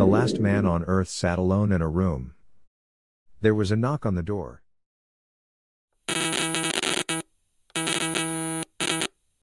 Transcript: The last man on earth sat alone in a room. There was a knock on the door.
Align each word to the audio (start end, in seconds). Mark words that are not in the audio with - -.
The 0.00 0.06
last 0.06 0.40
man 0.40 0.64
on 0.64 0.84
earth 0.84 1.10
sat 1.10 1.38
alone 1.38 1.72
in 1.72 1.82
a 1.82 1.86
room. 1.86 2.32
There 3.42 3.54
was 3.54 3.70
a 3.70 3.76
knock 3.76 4.06
on 4.06 4.14
the 4.14 4.22
door. 4.22 4.62